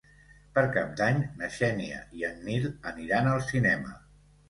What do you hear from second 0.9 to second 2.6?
d'Any na Xènia i en